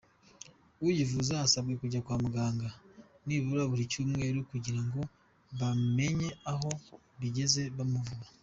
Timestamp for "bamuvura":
7.77-8.29